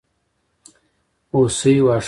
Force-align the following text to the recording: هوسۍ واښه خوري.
هوسۍ 1.35 1.75
واښه 1.85 1.85
خوري. 1.89 1.99